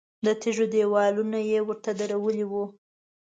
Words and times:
د 0.25 0.27
تیږو 0.41 0.65
دیوالونه 0.73 1.39
یې 1.49 1.59
ورته 1.67 1.91
درولي 1.99 2.45
وو. 2.51 2.63